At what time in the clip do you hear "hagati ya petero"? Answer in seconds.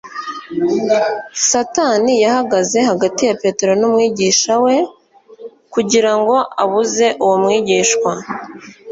2.89-3.71